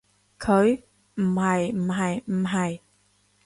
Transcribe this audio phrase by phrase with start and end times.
[0.39, 0.81] 佢？
[1.17, 2.79] 唔係唔係唔係